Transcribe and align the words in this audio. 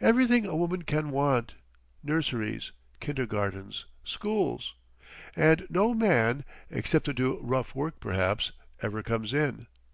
Everything 0.00 0.46
a 0.46 0.56
woman 0.56 0.80
can 0.84 1.10
want. 1.10 1.56
Nurseries. 2.02 2.72
Kindergartens. 2.98 3.84
Schools. 4.04 4.74
And 5.36 5.66
no 5.68 5.92
man—except 5.92 7.04
to 7.04 7.12
do 7.12 7.38
rough 7.42 7.74
work, 7.74 8.00
perhaps—ever 8.00 9.02
comes 9.02 9.34
in. 9.34 9.66